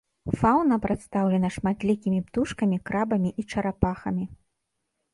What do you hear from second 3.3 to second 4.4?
і чарапахамі.